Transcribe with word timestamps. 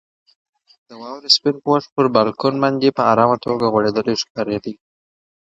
د 0.87 0.89
واورې 1.01 1.29
سپین 1.35 1.55
پوښ 1.65 1.83
پر 1.95 2.05
بالکن 2.15 2.53
باندې 2.63 2.95
په 2.97 3.03
ارامه 3.11 3.37
توګه 3.45 3.65
غوړېدلی 3.73 4.15
ښکارېده. 4.21 4.73